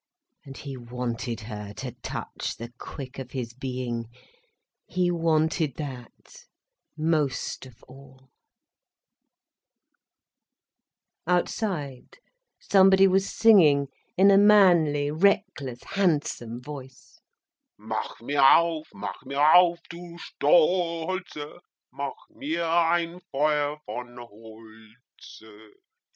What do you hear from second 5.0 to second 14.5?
wanted that most of all. Outside, somebody was singing, in a